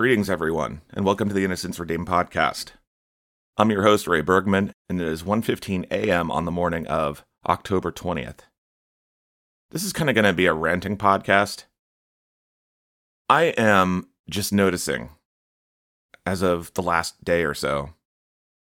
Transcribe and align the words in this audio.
Greetings, 0.00 0.30
everyone, 0.30 0.82
and 0.92 1.04
welcome 1.04 1.26
to 1.26 1.34
the 1.34 1.44
Innocence 1.44 1.80
Redeemed 1.80 2.06
podcast. 2.06 2.66
I'm 3.56 3.72
your 3.72 3.82
host, 3.82 4.06
Ray 4.06 4.20
Bergman, 4.20 4.72
and 4.88 5.00
it 5.00 5.08
is 5.08 5.24
1.15 5.24 5.90
a.m. 5.90 6.30
on 6.30 6.44
the 6.44 6.52
morning 6.52 6.86
of 6.86 7.24
October 7.48 7.90
20th. 7.90 8.42
This 9.72 9.82
is 9.82 9.92
kind 9.92 10.08
of 10.08 10.14
going 10.14 10.24
to 10.24 10.32
be 10.32 10.46
a 10.46 10.54
ranting 10.54 10.96
podcast. 10.96 11.64
I 13.28 13.46
am 13.58 14.10
just 14.30 14.52
noticing, 14.52 15.10
as 16.24 16.42
of 16.42 16.72
the 16.74 16.82
last 16.82 17.24
day 17.24 17.42
or 17.42 17.52
so, 17.52 17.90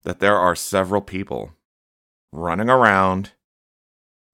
that 0.05 0.21
there 0.21 0.39
are 0.39 0.57
several 0.57 1.03
people 1.03 1.53
running 2.33 2.71
around 2.71 3.33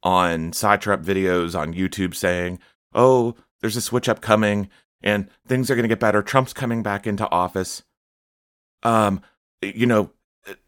on 0.04 0.52
sidetrap 0.52 1.02
videos 1.02 1.58
on 1.58 1.74
YouTube 1.74 2.14
saying, 2.14 2.61
oh, 2.95 3.34
there's 3.61 3.76
a 3.76 3.80
switch 3.80 4.08
up 4.08 4.20
coming 4.20 4.70
and 5.05 5.29
things 5.46 5.71
are 5.71 5.77
going 5.77 5.84
to 5.84 5.89
get 5.89 6.00
better. 6.00 6.23
Trump's 6.23 6.52
coming 6.52 6.82
back 6.82 7.07
into 7.07 7.30
office. 7.30 7.84
Um, 8.82 9.21
you 9.62 9.86
know, 9.86 10.11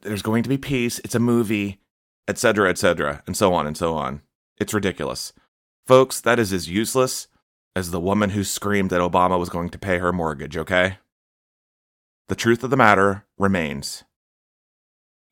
there's 0.03 0.23
going 0.23 0.45
to 0.45 0.49
be 0.49 0.59
peace. 0.59 1.01
It's 1.01 1.15
a 1.15 1.21
movie, 1.21 1.81
etc., 2.29 2.71
etc., 2.71 3.23
and 3.27 3.37
so 3.37 3.53
on 3.53 3.67
and 3.67 3.77
so 3.77 3.95
on. 3.95 4.23
It's 4.59 4.75
ridiculous. 4.75 5.33
Folks, 5.87 6.21
that 6.21 6.39
is 6.39 6.53
as 6.53 6.69
useless 6.69 7.27
as 7.75 7.91
the 7.91 8.01
woman 8.01 8.31
who 8.31 8.45
screamed 8.45 8.91
that 8.91 9.01
Obama 9.01 9.39
was 9.39 9.49
going 9.49 9.71
to 9.71 9.79
pay 9.79 9.99
her 9.99 10.13
mortgage, 10.13 10.57
okay? 10.57 10.99
The 12.29 12.35
truth 12.35 12.63
of 12.63 12.71
the 12.71 12.77
matter 12.77 13.25
remains 13.39 14.05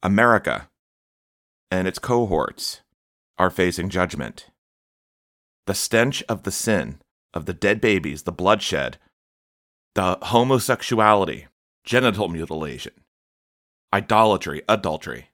America 0.03 0.69
and 1.71 1.89
its 1.89 1.99
cohorts 1.99 2.83
are 3.39 3.51
facing 3.51 3.89
judgment. 3.89 4.51
The 5.67 5.75
stench 5.75 6.23
of 6.29 6.45
the 6.45 6.53
sin, 6.53 7.01
of 7.35 7.47
the 7.47 7.53
dead 7.53 7.81
babies, 7.81 8.23
the 8.23 8.33
bloodshed, 8.33 8.97
the 9.95 10.19
homosexuality, 10.23 11.47
genital 11.85 12.29
mutilation, 12.29 12.95
idolatry, 13.93 14.63
adultery, 14.69 15.31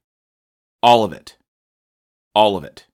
all 0.83 1.05
of 1.05 1.12
it, 1.12 1.36
all 2.34 2.56
of 2.56 2.64
it. 2.64 2.86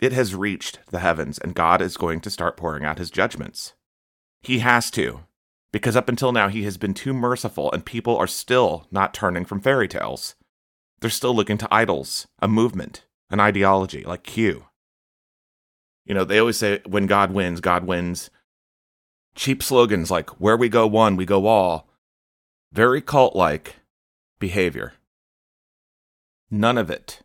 It 0.00 0.12
has 0.12 0.34
reached 0.34 0.78
the 0.90 1.00
heavens, 1.00 1.38
and 1.38 1.54
God 1.54 1.80
is 1.82 1.96
going 1.96 2.20
to 2.20 2.30
start 2.30 2.56
pouring 2.56 2.84
out 2.84 2.98
his 2.98 3.10
judgments. 3.10 3.72
He 4.42 4.60
has 4.60 4.90
to, 4.92 5.24
because 5.72 5.96
up 5.96 6.08
until 6.08 6.32
now 6.32 6.48
he 6.48 6.62
has 6.62 6.76
been 6.76 6.94
too 6.94 7.12
merciful, 7.12 7.72
and 7.72 7.84
people 7.84 8.16
are 8.16 8.28
still 8.28 8.86
not 8.92 9.12
turning 9.12 9.44
from 9.44 9.60
fairy 9.60 9.88
tales. 9.88 10.36
They're 11.00 11.10
still 11.10 11.34
looking 11.34 11.58
to 11.58 11.68
idols, 11.74 12.28
a 12.40 12.46
movement, 12.46 13.06
an 13.30 13.40
ideology 13.40 14.04
like 14.04 14.22
Q. 14.22 14.66
You 16.08 16.14
know, 16.14 16.24
they 16.24 16.38
always 16.38 16.56
say 16.56 16.80
when 16.86 17.06
God 17.06 17.32
wins, 17.32 17.60
God 17.60 17.84
wins. 17.84 18.30
Cheap 19.34 19.62
slogans 19.62 20.10
like 20.10 20.30
where 20.40 20.56
we 20.56 20.68
go 20.68 20.86
one, 20.86 21.14
we 21.16 21.26
go 21.26 21.46
all. 21.46 21.86
Very 22.72 23.02
cult 23.02 23.36
like 23.36 23.76
behavior. 24.40 24.94
None 26.50 26.78
of 26.78 26.90
it, 26.90 27.20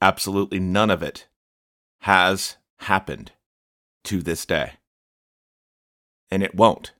absolutely 0.00 0.60
none 0.60 0.90
of 0.90 1.02
it, 1.02 1.26
has 2.02 2.56
happened 2.78 3.32
to 4.04 4.22
this 4.22 4.46
day. 4.46 4.74
And 6.30 6.42
it 6.42 6.54
won't, 6.54 6.92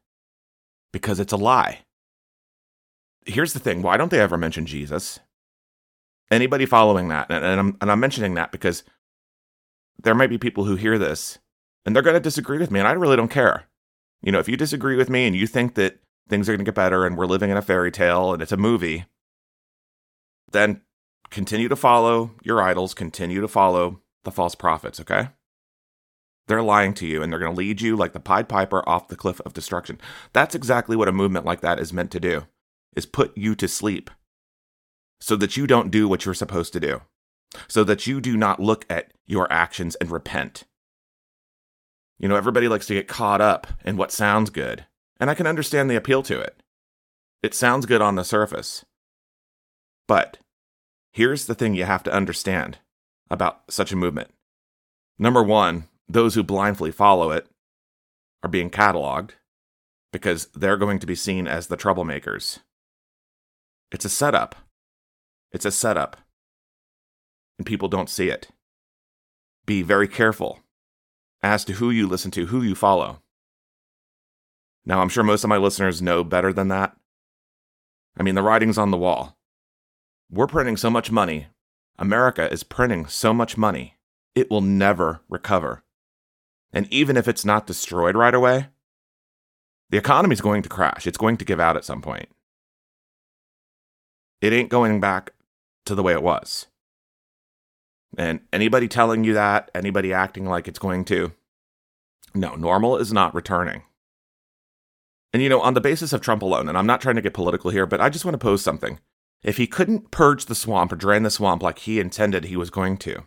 because 0.92 1.20
it's 1.20 1.32
a 1.32 1.36
lie. 1.36 1.80
Here's 3.24 3.52
the 3.52 3.60
thing 3.60 3.82
why 3.82 3.96
don't 3.96 4.10
they 4.10 4.20
ever 4.20 4.36
mention 4.36 4.66
Jesus? 4.66 5.20
Anybody 6.30 6.66
following 6.66 7.08
that, 7.08 7.30
and, 7.30 7.44
I'm, 7.44 7.76
and 7.80 7.90
I'm 7.92 8.00
mentioning 8.00 8.34
that 8.34 8.50
because 8.50 8.82
there 10.02 10.14
might 10.14 10.30
be 10.30 10.38
people 10.38 10.64
who 10.64 10.76
hear 10.76 10.98
this 10.98 11.38
and 11.84 11.94
they're 11.94 12.02
going 12.02 12.14
to 12.14 12.20
disagree 12.20 12.58
with 12.58 12.70
me, 12.70 12.80
and 12.80 12.88
I 12.88 12.92
really 12.92 13.16
don't 13.16 13.30
care. 13.30 13.64
You 14.22 14.32
know, 14.32 14.38
if 14.38 14.48
you 14.48 14.56
disagree 14.56 14.96
with 14.96 15.10
me 15.10 15.26
and 15.26 15.36
you 15.36 15.46
think 15.46 15.74
that 15.74 15.98
things 16.28 16.48
are 16.48 16.52
going 16.52 16.64
to 16.64 16.64
get 16.64 16.74
better 16.74 17.04
and 17.04 17.16
we're 17.16 17.26
living 17.26 17.50
in 17.50 17.56
a 17.56 17.62
fairy 17.62 17.90
tale 17.90 18.32
and 18.32 18.42
it's 18.42 18.52
a 18.52 18.56
movie, 18.56 19.04
then 20.50 20.80
continue 21.30 21.68
to 21.68 21.76
follow 21.76 22.30
your 22.42 22.62
idols, 22.62 22.94
continue 22.94 23.40
to 23.40 23.48
follow 23.48 24.00
the 24.24 24.30
false 24.30 24.54
prophets, 24.54 24.98
okay? 24.98 25.28
They're 26.46 26.62
lying 26.62 26.94
to 26.94 27.06
you 27.06 27.22
and 27.22 27.30
they're 27.30 27.40
going 27.40 27.52
to 27.52 27.58
lead 27.58 27.82
you 27.82 27.96
like 27.96 28.12
the 28.14 28.20
Pied 28.20 28.48
Piper 28.48 28.86
off 28.88 29.08
the 29.08 29.16
cliff 29.16 29.40
of 29.42 29.52
destruction. 29.52 30.00
That's 30.32 30.54
exactly 30.54 30.96
what 30.96 31.08
a 31.08 31.12
movement 31.12 31.44
like 31.44 31.60
that 31.60 31.78
is 31.78 31.92
meant 31.92 32.10
to 32.12 32.20
do. 32.20 32.46
Is 32.96 33.06
put 33.06 33.36
you 33.36 33.54
to 33.56 33.66
sleep 33.66 34.10
so 35.20 35.36
that 35.36 35.56
you 35.56 35.66
don't 35.66 35.90
do 35.90 36.06
what 36.06 36.24
you're 36.24 36.34
supposed 36.34 36.72
to 36.74 36.80
do 36.80 37.02
so 37.68 37.84
that 37.84 38.06
you 38.06 38.20
do 38.20 38.36
not 38.36 38.60
look 38.60 38.84
at 38.90 39.12
your 39.26 39.50
actions 39.52 39.94
and 39.96 40.10
repent. 40.10 40.64
You 42.18 42.28
know, 42.28 42.36
everybody 42.36 42.68
likes 42.68 42.86
to 42.86 42.94
get 42.94 43.08
caught 43.08 43.40
up 43.40 43.66
in 43.84 43.96
what 43.96 44.12
sounds 44.12 44.50
good, 44.50 44.86
and 45.18 45.30
I 45.30 45.34
can 45.34 45.46
understand 45.46 45.90
the 45.90 45.96
appeal 45.96 46.22
to 46.24 46.40
it. 46.40 46.62
It 47.42 47.54
sounds 47.54 47.86
good 47.86 48.00
on 48.00 48.14
the 48.14 48.24
surface. 48.24 48.84
But 50.06 50.38
here's 51.12 51.46
the 51.46 51.54
thing 51.54 51.74
you 51.74 51.84
have 51.84 52.02
to 52.04 52.12
understand 52.12 52.78
about 53.30 53.62
such 53.68 53.92
a 53.92 53.96
movement. 53.96 54.30
Number 55.18 55.42
one, 55.42 55.88
those 56.08 56.34
who 56.34 56.42
blindly 56.42 56.90
follow 56.90 57.30
it 57.30 57.48
are 58.42 58.48
being 58.48 58.70
cataloged 58.70 59.30
because 60.12 60.46
they're 60.54 60.76
going 60.76 60.98
to 61.00 61.06
be 61.06 61.14
seen 61.14 61.48
as 61.48 61.66
the 61.66 61.76
troublemakers. 61.76 62.60
It's 63.90 64.04
a 64.04 64.10
setup. 64.10 64.54
It's 65.52 65.64
a 65.64 65.70
setup 65.70 66.16
and 67.58 67.66
people 67.66 67.88
don't 67.88 68.10
see 68.10 68.28
it. 68.28 68.48
Be 69.66 69.82
very 69.82 70.08
careful 70.08 70.60
as 71.42 71.64
to 71.66 71.74
who 71.74 71.90
you 71.90 72.06
listen 72.06 72.30
to, 72.32 72.46
who 72.46 72.62
you 72.62 72.74
follow. 72.74 73.20
Now, 74.84 75.00
I'm 75.00 75.08
sure 75.08 75.24
most 75.24 75.44
of 75.44 75.48
my 75.48 75.56
listeners 75.56 76.02
know 76.02 76.24
better 76.24 76.52
than 76.52 76.68
that. 76.68 76.96
I 78.18 78.22
mean, 78.22 78.34
the 78.34 78.42
writing's 78.42 78.78
on 78.78 78.90
the 78.90 78.98
wall. 78.98 79.36
We're 80.30 80.46
printing 80.46 80.76
so 80.76 80.90
much 80.90 81.10
money. 81.10 81.48
America 81.98 82.50
is 82.52 82.64
printing 82.64 83.06
so 83.06 83.32
much 83.32 83.56
money. 83.56 83.96
It 84.34 84.50
will 84.50 84.60
never 84.60 85.20
recover. 85.28 85.84
And 86.72 86.92
even 86.92 87.16
if 87.16 87.28
it's 87.28 87.44
not 87.44 87.66
destroyed 87.66 88.16
right 88.16 88.34
away, 88.34 88.68
the 89.90 89.98
economy's 89.98 90.40
going 90.40 90.62
to 90.62 90.68
crash. 90.68 91.06
It's 91.06 91.18
going 91.18 91.36
to 91.36 91.44
give 91.44 91.60
out 91.60 91.76
at 91.76 91.84
some 91.84 92.02
point. 92.02 92.28
It 94.40 94.52
ain't 94.52 94.70
going 94.70 95.00
back 95.00 95.32
to 95.86 95.94
the 95.94 96.02
way 96.02 96.12
it 96.12 96.22
was. 96.22 96.66
And 98.16 98.40
anybody 98.52 98.88
telling 98.88 99.24
you 99.24 99.34
that, 99.34 99.70
anybody 99.74 100.12
acting 100.12 100.46
like 100.46 100.68
it's 100.68 100.78
going 100.78 101.04
to, 101.06 101.32
no, 102.34 102.54
normal 102.54 102.96
is 102.96 103.12
not 103.12 103.34
returning. 103.34 103.82
And 105.32 105.42
you 105.42 105.48
know, 105.48 105.60
on 105.60 105.74
the 105.74 105.80
basis 105.80 106.12
of 106.12 106.20
Trump 106.20 106.42
alone, 106.42 106.68
and 106.68 106.78
I'm 106.78 106.86
not 106.86 107.00
trying 107.00 107.16
to 107.16 107.22
get 107.22 107.34
political 107.34 107.70
here, 107.70 107.86
but 107.86 108.00
I 108.00 108.08
just 108.08 108.24
want 108.24 108.34
to 108.34 108.38
pose 108.38 108.62
something. 108.62 109.00
If 109.42 109.56
he 109.56 109.66
couldn't 109.66 110.10
purge 110.10 110.46
the 110.46 110.54
swamp 110.54 110.92
or 110.92 110.96
drain 110.96 111.22
the 111.22 111.30
swamp 111.30 111.62
like 111.62 111.80
he 111.80 112.00
intended 112.00 112.44
he 112.44 112.56
was 112.56 112.70
going 112.70 112.96
to, 112.98 113.24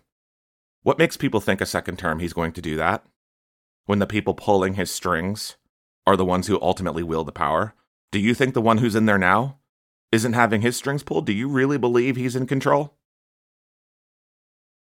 what 0.84 0.98
makes 0.98 1.18
people 1.18 1.42
think 1.42 1.62
a 1.62 1.66
second 1.66 2.00
term 2.00 2.20
he's 2.20 2.34
going 2.34 2.54
to 2.54 2.62
do 2.62 2.76
that? 2.78 3.06
When 3.86 4.00
the 4.00 4.08
people 4.08 4.34
pulling 4.34 4.74
his 4.76 4.90
strings 4.90 5.58
are 6.06 6.18
the 6.18 6.26
ones 6.26 6.48
who 6.48 6.60
ultimately 6.62 7.04
wield 7.04 7.28
the 7.28 7.34
power? 7.34 7.74
Do 8.12 8.20
you 8.20 8.34
think 8.34 8.54
the 8.54 8.62
one 8.62 8.78
who's 8.78 8.96
in 8.96 9.06
there 9.06 9.18
now 9.18 9.60
isn't 10.12 10.34
having 10.34 10.62
his 10.62 10.78
strings 10.78 11.04
pulled? 11.04 11.26
Do 11.26 11.34
you 11.34 11.50
really 11.50 11.78
believe 11.78 12.16
he's 12.16 12.36
in 12.36 12.48
control? 12.48 12.97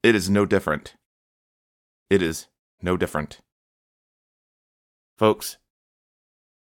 It 0.03 0.15
is 0.15 0.29
no 0.29 0.45
different. 0.45 0.95
It 2.09 2.21
is 2.21 2.47
no 2.81 2.97
different. 2.97 3.39
Folks, 5.17 5.55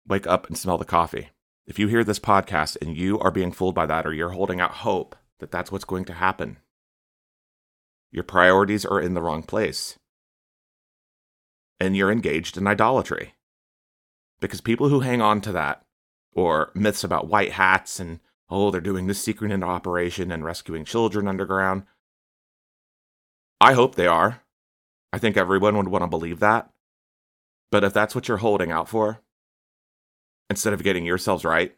wake 0.05 0.27
up 0.27 0.47
and 0.47 0.57
smell 0.57 0.77
the 0.77 0.83
coffee. 0.83 1.29
If 1.65 1.79
you 1.79 1.87
hear 1.87 2.03
this 2.03 2.19
podcast 2.19 2.75
and 2.81 2.97
you 2.97 3.17
are 3.19 3.31
being 3.31 3.53
fooled 3.53 3.75
by 3.75 3.85
that 3.85 4.05
or 4.05 4.13
you're 4.13 4.31
holding 4.31 4.59
out 4.59 4.71
hope 4.71 5.15
that 5.39 5.51
that's 5.51 5.71
what's 5.71 5.85
going 5.85 6.03
to 6.05 6.13
happen, 6.13 6.57
your 8.11 8.25
priorities 8.25 8.85
are 8.85 8.99
in 8.99 9.13
the 9.13 9.21
wrong 9.21 9.41
place. 9.41 9.97
And 11.79 11.95
you're 11.95 12.11
engaged 12.11 12.57
in 12.57 12.67
idolatry. 12.67 13.35
Because 14.41 14.59
people 14.59 14.89
who 14.89 14.99
hang 14.99 15.21
on 15.21 15.39
to 15.41 15.53
that, 15.53 15.85
or 16.33 16.71
myths 16.75 17.05
about 17.05 17.29
white 17.29 17.53
hats 17.53 18.01
and, 18.01 18.19
oh, 18.49 18.69
they're 18.69 18.81
doing 18.81 19.07
this 19.07 19.23
secret 19.23 19.51
operation 19.63 20.29
and 20.29 20.43
rescuing 20.43 20.83
children 20.83 21.25
underground, 21.25 21.83
I 23.61 23.73
hope 23.73 23.95
they 23.95 24.07
are. 24.07 24.41
I 25.11 25.17
think 25.17 25.37
everyone 25.37 25.75
would 25.77 25.87
want 25.87 26.03
to 26.03 26.07
believe 26.07 26.39
that. 26.39 26.69
But 27.71 27.83
if 27.83 27.93
that's 27.93 28.15
what 28.15 28.27
you're 28.27 28.37
holding 28.37 28.71
out 28.71 28.89
for, 28.89 29.21
instead 30.49 30.73
of 30.73 30.83
getting 30.83 31.05
yourselves 31.05 31.45
right, 31.45 31.75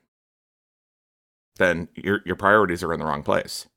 then 1.58 1.90
your 1.96 2.22
your 2.26 2.36
priorities 2.36 2.84
are 2.84 2.94
in 2.94 3.00
the 3.00 3.06
wrong 3.06 3.24
place. 3.24 3.68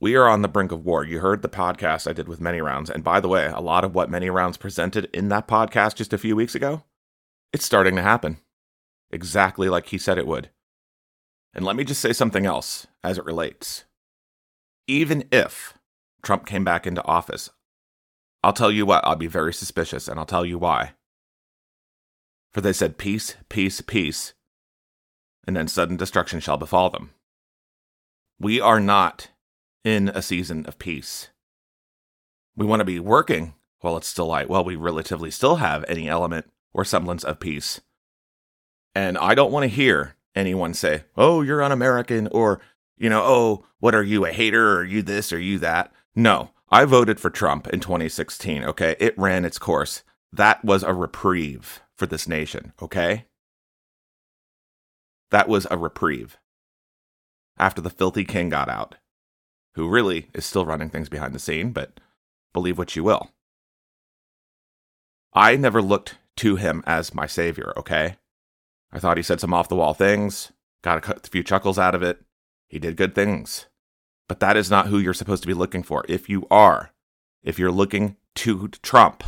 We 0.00 0.16
are 0.16 0.28
on 0.28 0.42
the 0.42 0.48
brink 0.48 0.72
of 0.72 0.84
war. 0.84 1.04
You 1.04 1.20
heard 1.20 1.42
the 1.42 1.48
podcast 1.48 2.08
I 2.08 2.12
did 2.12 2.28
with 2.28 2.40
Many 2.40 2.60
Rounds, 2.60 2.90
and 2.90 3.02
by 3.02 3.20
the 3.20 3.28
way, 3.28 3.46
a 3.46 3.60
lot 3.60 3.84
of 3.84 3.94
what 3.94 4.10
Many 4.10 4.28
Rounds 4.28 4.56
presented 4.56 5.08
in 5.12 5.28
that 5.30 5.48
podcast 5.48 5.94
just 5.96 6.12
a 6.12 6.18
few 6.18 6.36
weeks 6.36 6.54
ago, 6.54 6.84
it's 7.52 7.64
starting 7.64 7.96
to 7.96 8.02
happen. 8.02 8.38
Exactly 9.10 9.68
like 9.68 9.86
he 9.86 9.98
said 9.98 10.18
it 10.18 10.26
would. 10.26 10.50
And 11.54 11.64
let 11.64 11.76
me 11.76 11.84
just 11.84 12.00
say 12.00 12.12
something 12.12 12.44
else 12.46 12.86
as 13.02 13.16
it 13.16 13.24
relates. 13.24 13.84
Even 14.86 15.24
if 15.30 15.74
Trump 16.24 16.46
came 16.46 16.64
back 16.64 16.86
into 16.86 17.04
office. 17.04 17.50
I'll 18.42 18.52
tell 18.52 18.70
you 18.70 18.84
what, 18.84 19.04
I'll 19.04 19.16
be 19.16 19.26
very 19.26 19.54
suspicious, 19.54 20.08
and 20.08 20.18
I'll 20.18 20.26
tell 20.26 20.44
you 20.44 20.58
why. 20.58 20.92
For 22.52 22.60
they 22.60 22.72
said 22.72 22.98
peace, 22.98 23.36
peace, 23.48 23.80
peace. 23.80 24.34
and 25.46 25.56
then 25.56 25.68
sudden 25.68 25.96
destruction 25.96 26.40
shall 26.40 26.56
befall 26.56 26.90
them. 26.90 27.10
We 28.38 28.60
are 28.60 28.80
not 28.80 29.28
in 29.84 30.08
a 30.08 30.22
season 30.22 30.66
of 30.66 30.78
peace. 30.78 31.28
We 32.56 32.66
want 32.66 32.80
to 32.80 32.84
be 32.84 33.00
working 33.00 33.54
while 33.80 33.96
it's 33.96 34.08
still 34.08 34.26
light, 34.26 34.48
while 34.48 34.64
we 34.64 34.76
relatively 34.76 35.30
still 35.30 35.56
have 35.56 35.84
any 35.88 36.08
element 36.08 36.50
or 36.72 36.84
semblance 36.84 37.24
of 37.24 37.40
peace. 37.40 37.80
And 38.94 39.18
I 39.18 39.34
don't 39.34 39.52
want 39.52 39.64
to 39.64 39.68
hear 39.68 40.16
anyone 40.34 40.74
say, 40.74 41.04
oh, 41.16 41.42
you're 41.42 41.62
un 41.62 41.72
American, 41.72 42.28
or, 42.28 42.60
you 42.96 43.10
know, 43.10 43.22
oh, 43.24 43.64
what 43.80 43.94
are 43.94 44.02
you, 44.02 44.24
a 44.24 44.32
hater, 44.32 44.78
or 44.78 44.84
you 44.84 45.02
this, 45.02 45.32
or 45.32 45.38
you 45.38 45.58
that? 45.58 45.92
No, 46.16 46.50
I 46.70 46.84
voted 46.84 47.18
for 47.18 47.30
Trump 47.30 47.66
in 47.68 47.80
2016, 47.80 48.64
okay? 48.64 48.96
It 49.00 49.18
ran 49.18 49.44
its 49.44 49.58
course. 49.58 50.02
That 50.32 50.64
was 50.64 50.82
a 50.82 50.94
reprieve 50.94 51.82
for 51.96 52.06
this 52.06 52.28
nation, 52.28 52.72
okay? 52.80 53.26
That 55.30 55.48
was 55.48 55.66
a 55.70 55.78
reprieve 55.78 56.38
after 57.56 57.80
the 57.80 57.90
filthy 57.90 58.24
king 58.24 58.48
got 58.48 58.68
out, 58.68 58.96
who 59.74 59.88
really 59.88 60.28
is 60.34 60.44
still 60.44 60.66
running 60.66 60.90
things 60.90 61.08
behind 61.08 61.34
the 61.34 61.38
scene, 61.38 61.70
but 61.72 62.00
believe 62.52 62.78
what 62.78 62.96
you 62.96 63.04
will. 63.04 63.30
I 65.32 65.56
never 65.56 65.82
looked 65.82 66.18
to 66.36 66.56
him 66.56 66.82
as 66.86 67.14
my 67.14 67.26
savior, 67.26 67.72
okay? 67.76 68.16
I 68.92 68.98
thought 68.98 69.16
he 69.16 69.22
said 69.22 69.40
some 69.40 69.54
off 69.54 69.68
the 69.68 69.76
wall 69.76 69.94
things, 69.94 70.52
got 70.82 71.08
a 71.08 71.28
few 71.28 71.42
chuckles 71.42 71.78
out 71.78 71.94
of 71.94 72.02
it. 72.02 72.20
He 72.68 72.78
did 72.78 72.96
good 72.96 73.14
things. 73.14 73.66
But 74.28 74.40
that 74.40 74.56
is 74.56 74.70
not 74.70 74.86
who 74.86 74.98
you're 74.98 75.14
supposed 75.14 75.42
to 75.42 75.46
be 75.46 75.54
looking 75.54 75.82
for. 75.82 76.04
If 76.08 76.28
you 76.28 76.46
are, 76.50 76.92
if 77.42 77.58
you're 77.58 77.70
looking 77.70 78.16
to 78.36 78.68
Trump, 78.82 79.24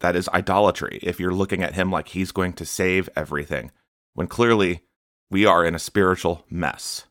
that 0.00 0.14
is 0.14 0.28
idolatry. 0.28 0.98
If 1.02 1.18
you're 1.18 1.34
looking 1.34 1.62
at 1.62 1.74
him 1.74 1.90
like 1.90 2.08
he's 2.08 2.32
going 2.32 2.52
to 2.54 2.66
save 2.66 3.08
everything, 3.16 3.70
when 4.14 4.26
clearly 4.26 4.82
we 5.30 5.46
are 5.46 5.64
in 5.64 5.74
a 5.74 5.80
spiritual 5.80 6.44
mess. 6.50 7.06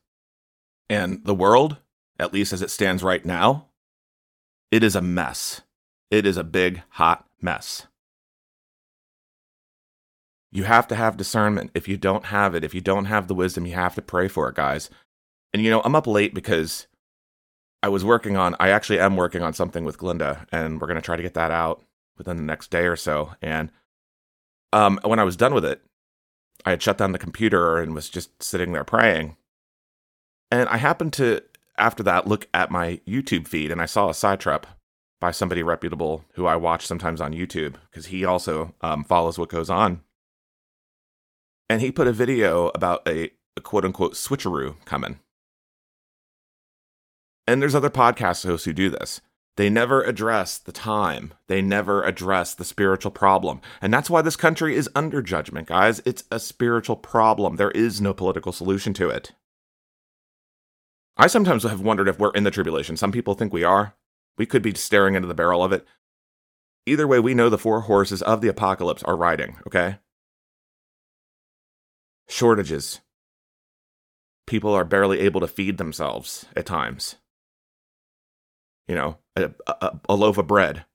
And 0.89 1.25
the 1.25 1.35
world, 1.35 1.77
at 2.19 2.31
least 2.31 2.53
as 2.53 2.61
it 2.61 2.69
stands 2.69 3.03
right 3.03 3.25
now, 3.25 3.67
it 4.71 4.83
is 4.83 4.95
a 4.95 5.01
mess. 5.01 5.61
It 6.11 6.25
is 6.25 6.37
a 6.37 6.43
big, 6.43 6.83
hot 6.89 7.25
mess. 7.41 7.87
You 10.51 10.63
have 10.63 10.87
to 10.87 10.95
have 10.95 11.17
discernment. 11.17 11.71
If 11.73 11.87
you 11.87 11.97
don't 11.97 12.25
have 12.25 12.55
it, 12.55 12.63
if 12.63 12.73
you 12.73 12.81
don't 12.81 13.05
have 13.05 13.27
the 13.27 13.35
wisdom, 13.35 13.65
you 13.65 13.73
have 13.73 13.95
to 13.95 14.01
pray 14.01 14.27
for 14.27 14.47
it, 14.47 14.55
guys. 14.55 14.89
And 15.55 15.63
you 15.63 15.71
know, 15.71 15.81
I'm 15.85 15.95
up 15.95 16.05
late 16.05 16.33
because 16.33 16.85
I 17.81 17.87
was 17.87 18.03
working 18.03 18.35
on, 18.35 18.57
I 18.59 18.71
actually 18.71 18.99
am 18.99 19.15
working 19.15 19.41
on 19.41 19.53
something 19.53 19.85
with 19.85 19.97
Glinda, 19.97 20.45
and 20.51 20.81
we're 20.81 20.87
going 20.87 20.99
to 20.99 21.01
try 21.01 21.15
to 21.15 21.23
get 21.23 21.33
that 21.35 21.49
out 21.49 21.81
within 22.17 22.35
the 22.35 22.43
next 22.43 22.71
day 22.71 22.87
or 22.87 22.97
so. 22.97 23.35
And 23.41 23.71
um, 24.73 24.99
when 25.05 25.17
I 25.17 25.23
was 25.23 25.37
done 25.37 25.53
with 25.53 25.63
it, 25.63 25.81
I 26.65 26.71
had 26.71 26.83
shut 26.83 26.97
down 26.97 27.13
the 27.13 27.17
computer 27.17 27.77
and 27.77 27.95
was 27.95 28.09
just 28.09 28.43
sitting 28.43 28.73
there 28.73 28.83
praying. 28.83 29.37
And 30.51 30.67
I 30.67 30.75
happened 30.75 31.13
to, 31.13 31.41
after 31.77 32.03
that, 32.03 32.27
look 32.27 32.49
at 32.53 32.69
my 32.69 32.99
YouTube 33.07 33.47
feed 33.47 33.71
and 33.71 33.81
I 33.81 33.85
saw 33.85 34.09
a 34.09 34.13
side 34.13 34.41
trap 34.41 34.67
by 35.21 35.31
somebody 35.31 35.63
reputable 35.63 36.25
who 36.33 36.47
I 36.47 36.57
watch 36.57 36.85
sometimes 36.85 37.21
on 37.21 37.31
YouTube 37.31 37.75
because 37.89 38.07
he 38.07 38.25
also 38.25 38.75
um, 38.81 39.05
follows 39.05 39.39
what 39.39 39.47
goes 39.47 39.69
on. 39.69 40.01
And 41.69 41.79
he 41.79 41.93
put 41.93 42.07
a 42.07 42.11
video 42.11 42.71
about 42.75 43.07
a, 43.07 43.31
a 43.55 43.61
quote 43.61 43.85
unquote 43.85 44.15
switcheroo 44.15 44.83
coming. 44.83 45.19
And 47.47 47.61
there's 47.61 47.75
other 47.75 47.89
podcast 47.89 48.45
hosts 48.45 48.65
who 48.65 48.73
do 48.73 48.89
this. 48.89 49.21
They 49.57 49.69
never 49.69 50.03
address 50.03 50.57
the 50.57 50.71
time. 50.71 51.33
They 51.47 51.61
never 51.61 52.03
address 52.03 52.53
the 52.53 52.65
spiritual 52.65 53.11
problem. 53.11 53.61
And 53.81 53.93
that's 53.93 54.09
why 54.09 54.21
this 54.21 54.35
country 54.35 54.75
is 54.75 54.89
under 54.95 55.21
judgment, 55.21 55.67
guys. 55.67 56.01
It's 56.05 56.25
a 56.29 56.39
spiritual 56.39 56.97
problem. 56.97 57.55
There 57.55 57.71
is 57.71 58.01
no 58.01 58.13
political 58.13 58.51
solution 58.51 58.93
to 58.95 59.09
it. 59.09 59.31
I 61.17 61.27
sometimes 61.27 61.63
have 61.63 61.79
wondered 61.79 62.09
if 62.09 62.19
we're 62.19 62.31
in 62.31 62.43
the 62.43 62.51
tribulation. 62.51 62.97
Some 62.97 63.13
people 63.13 63.35
think 63.35 63.53
we 63.53 63.63
are. 63.63 63.95
We 64.37 64.45
could 64.45 64.61
be 64.61 64.73
staring 64.73 65.15
into 65.15 65.29
the 65.29 65.33
barrel 65.33 65.63
of 65.63 65.71
it. 65.71 65.85
Either 66.85 67.07
way, 67.07 67.19
we 67.19 67.33
know 67.33 67.49
the 67.49 67.57
four 67.57 67.81
horses 67.81 68.21
of 68.21 68.41
the 68.41 68.49
apocalypse 68.49 69.03
are 69.03 69.15
riding, 69.15 69.55
okay? 69.65 69.99
Shortages. 72.27 72.99
People 74.45 74.73
are 74.73 74.83
barely 74.83 75.21
able 75.21 75.39
to 75.39 75.47
feed 75.47 75.77
themselves 75.77 76.45
at 76.55 76.65
times 76.65 77.15
you 78.87 78.95
know, 78.95 79.17
a, 79.35 79.51
a, 79.67 79.99
a 80.09 80.15
loaf 80.15 80.37
of 80.37 80.47
bread 80.47 80.85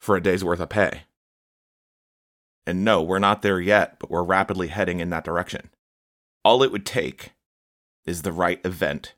for 0.00 0.16
a 0.16 0.22
day's 0.22 0.44
worth 0.44 0.60
of 0.60 0.68
pay. 0.68 1.02
And 2.66 2.84
no, 2.84 3.02
we're 3.02 3.18
not 3.18 3.42
there 3.42 3.60
yet, 3.60 3.98
but 3.98 4.10
we're 4.10 4.22
rapidly 4.22 4.68
heading 4.68 5.00
in 5.00 5.10
that 5.10 5.24
direction. 5.24 5.70
All 6.44 6.62
it 6.62 6.70
would 6.70 6.86
take 6.86 7.32
is 8.04 8.22
the 8.22 8.32
right 8.32 8.60
event 8.64 9.14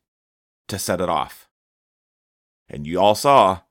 to 0.69 0.79
set 0.79 1.01
it 1.01 1.09
off. 1.09 1.49
And 2.69 2.87
you 2.87 3.01
all 3.01 3.15
saw 3.15 3.62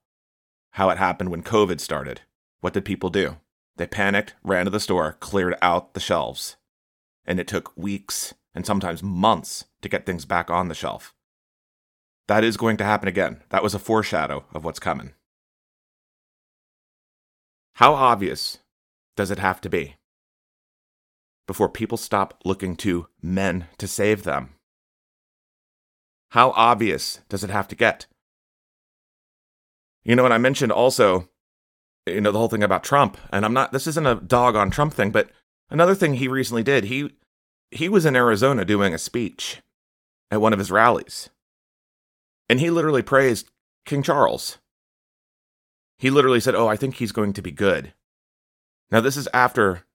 how 0.72 0.90
it 0.90 0.98
happened 0.98 1.30
when 1.30 1.44
COVID 1.44 1.80
started. 1.80 2.22
What 2.62 2.74
did 2.74 2.86
people 2.86 3.10
do? 3.10 3.38
They 3.78 3.88
panicked, 3.88 4.36
ran 4.44 4.66
to 4.66 4.72
the 4.72 4.80
store, 4.80 5.16
cleared 5.22 5.56
out 5.62 5.94
the 5.94 6.02
shelves. 6.02 6.58
And 7.26 7.40
it 7.40 7.48
took 7.48 7.76
weeks 7.78 8.34
and 8.54 8.66
sometimes 8.66 9.02
months 9.02 9.66
to 9.82 9.90
get 9.90 10.06
things 10.06 10.26
back 10.26 10.50
on 10.50 10.68
the 10.68 10.76
shelf. 10.76 11.14
That 12.30 12.44
is 12.44 12.58
going 12.58 12.78
to 12.78 12.84
happen 12.84 13.08
again. 13.08 13.42
That 13.50 13.64
was 13.64 13.74
a 13.74 13.80
foreshadow 13.80 14.46
of 14.54 14.64
what's 14.64 14.78
coming. 14.78 15.14
How 17.74 17.96
obvious 17.96 18.60
does 19.18 19.32
it 19.32 19.40
have 19.40 19.60
to 19.62 19.70
be 19.70 19.96
before 21.48 21.70
people 21.70 21.98
stop 21.98 22.40
looking 22.46 22.76
to 22.76 23.08
men 23.20 23.66
to 23.80 23.88
save 23.88 24.22
them? 24.22 24.54
How 26.30 26.52
obvious 26.52 27.22
does 27.30 27.44
it 27.44 27.50
have 27.50 27.68
to 27.70 27.76
get? 27.76 28.06
You 30.04 30.16
know, 30.16 30.26
and 30.26 30.34
I 30.34 30.38
mentioned 30.38 30.72
also, 30.72 31.30
you 32.06 32.22
know, 32.22 32.32
the 32.32 32.38
whole 32.38 32.48
thing 32.48 32.62
about 32.62 32.84
Trump, 32.84 33.18
and 33.34 33.44
I'm 33.44 33.54
not, 33.54 33.72
this 33.72 33.88
isn't 33.88 34.06
a 34.06 34.22
dog 34.22 34.56
on 34.56 34.70
Trump 34.70 34.94
thing, 34.94 35.10
but 35.10 35.32
another 35.72 35.96
thing 35.96 36.14
he 36.14 36.28
recently 36.28 36.62
did, 36.62 36.84
he, 36.84 37.10
he 37.72 37.90
was 37.90 38.06
in 38.06 38.16
Arizona 38.16 38.66
doing 38.66 38.94
a 38.94 39.00
speech 39.00 39.64
at 40.30 40.42
one 40.42 40.54
of 40.54 40.60
his 40.60 40.70
rallies. 40.70 41.32
And 42.50 42.60
he 42.60 42.72
literally 42.72 43.04
praised 43.04 43.50
King 43.86 44.04
Charles. 44.04 44.58
He 45.98 46.10
literally 46.10 46.40
said, 46.40 46.56
Oh, 46.56 46.68
I 46.68 46.76
think 46.76 46.96
he's 46.96 47.12
going 47.12 47.34
to 47.34 47.42
be 47.42 47.52
good. 47.52 47.94
Now, 48.92 49.02
this 49.02 49.16
is 49.16 49.30
after 49.34 49.86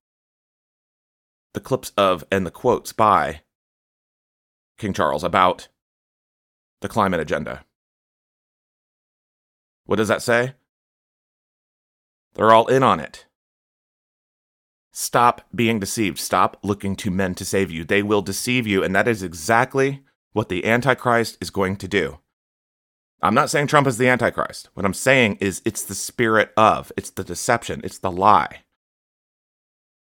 the 1.52 1.60
clips 1.60 1.92
of 1.96 2.24
and 2.30 2.46
the 2.46 2.50
quotes 2.50 2.92
by 2.92 3.40
King 4.78 4.92
Charles 4.92 5.24
about 5.24 5.68
the 6.80 6.88
climate 6.88 7.20
agenda. 7.20 7.64
What 9.86 9.96
does 9.96 10.08
that 10.08 10.22
say? 10.22 10.54
They're 12.34 12.52
all 12.52 12.66
in 12.66 12.82
on 12.82 13.00
it. 13.00 13.26
Stop 14.92 15.42
being 15.54 15.80
deceived. 15.80 16.18
Stop 16.18 16.58
looking 16.62 16.94
to 16.96 17.10
men 17.10 17.34
to 17.36 17.44
save 17.44 17.70
you. 17.70 17.84
They 17.84 18.02
will 18.02 18.22
deceive 18.22 18.66
you, 18.66 18.82
and 18.84 18.94
that 18.94 19.08
is 19.08 19.22
exactly 19.22 20.02
what 20.32 20.48
the 20.48 20.64
Antichrist 20.64 21.38
is 21.40 21.50
going 21.50 21.76
to 21.76 21.88
do. 21.88 22.18
I'm 23.24 23.34
not 23.34 23.48
saying 23.48 23.68
Trump 23.68 23.86
is 23.86 23.96
the 23.96 24.06
Antichrist. 24.06 24.68
What 24.74 24.84
I'm 24.84 24.92
saying 24.92 25.38
is 25.40 25.62
it's 25.64 25.82
the 25.82 25.94
spirit 25.94 26.52
of, 26.58 26.92
it's 26.94 27.08
the 27.08 27.24
deception, 27.24 27.80
it's 27.82 27.98
the 27.98 28.10
lie. 28.12 28.60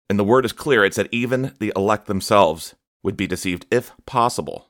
And 0.08 0.20
the 0.20 0.24
word 0.24 0.46
is 0.46 0.54
clear. 0.54 0.86
It 0.86 0.94
said 0.94 1.10
even 1.12 1.56
the 1.60 1.74
elect 1.76 2.06
themselves 2.06 2.76
would 3.02 3.18
be 3.18 3.26
deceived 3.26 3.66
if 3.72 3.92
possible. 4.06 4.68